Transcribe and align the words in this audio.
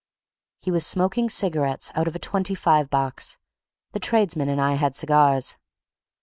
_"He 0.57 0.71
was 0.71 0.83
smoking 0.83 1.29
cigarettes 1.29 1.91
out 1.93 2.07
of 2.07 2.15
a 2.15 2.17
twenty 2.17 2.55
five 2.55 2.89
box; 2.89 3.37
the 3.91 3.99
tradesman 3.99 4.49
and 4.49 4.59
I 4.59 4.73
had 4.73 4.95
cigars. 4.95 5.57